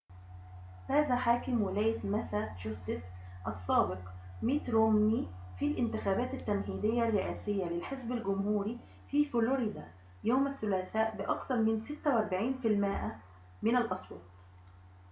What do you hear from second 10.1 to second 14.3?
يوم الثلاثاء بأكثر من 46 في المائة من الأصوات